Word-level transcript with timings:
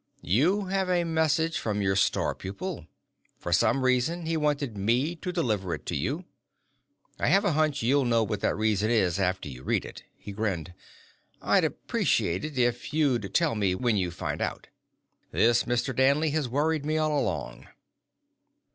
"You 0.23 0.65
have 0.65 0.89
a 0.89 1.03
message 1.03 1.59
from 1.59 1.79
your 1.83 1.95
star 1.95 2.33
pupil. 2.33 2.87
For 3.37 3.53
some 3.53 3.83
reason, 3.85 4.25
he 4.25 4.35
wanted 4.35 4.75
me 4.75 5.15
to 5.17 5.31
deliver 5.31 5.75
it 5.75 5.85
to 5.85 5.95
you. 5.95 6.25
I 7.19 7.27
have 7.27 7.45
a 7.45 7.51
hunch 7.51 7.83
you'll 7.83 8.05
know 8.05 8.23
what 8.23 8.41
that 8.41 8.57
reason 8.57 8.89
is 8.89 9.19
after 9.19 9.47
you 9.47 9.61
read 9.61 9.85
it." 9.85 10.01
He 10.17 10.31
grinned. 10.31 10.73
"I'd 11.39 11.65
appreciate 11.65 12.43
it 12.43 12.57
if 12.57 12.95
you'd 12.95 13.31
tell 13.35 13.53
me 13.53 13.75
when 13.75 13.95
you 13.95 14.09
find 14.09 14.41
out. 14.41 14.69
This 15.29 15.65
Mr. 15.65 15.95
Danley 15.95 16.31
has 16.31 16.49
worried 16.49 16.83
me 16.83 16.97
all 16.97 17.15
along." 17.19 17.67